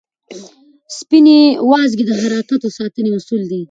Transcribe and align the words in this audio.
سپینې 0.99 1.39
وازګې 1.69 2.03
د 2.07 2.11
حرکاتو 2.19 2.55
د 2.63 2.65
ساتنې 2.77 3.09
مسؤل 3.15 3.41
دي. 3.51 3.59